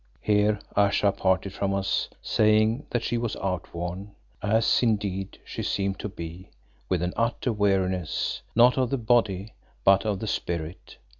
Here 0.23 0.59
Ayesha 0.75 1.11
parted 1.11 1.53
from 1.53 1.75
us 1.75 2.09
saying 2.23 2.87
that 2.89 3.03
she 3.03 3.19
was 3.19 3.35
outworn, 3.35 4.15
as 4.41 4.81
indeed 4.81 5.37
she 5.45 5.61
seemed 5.61 5.99
to 5.99 6.09
be 6.09 6.49
with 6.89 7.03
an 7.03 7.13
utter 7.15 7.53
weariness, 7.53 8.41
not 8.55 8.79
of 8.79 8.89
the 8.89 8.97
body, 8.97 9.53
but 9.83 10.03
of 10.03 10.17
the 10.19 10.25
spirit. 10.25 10.97